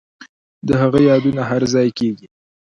د 0.67 0.69
هغه 0.81 0.99
یادونه 1.09 1.41
هرځای 1.49 1.89
کیږي 1.97 2.27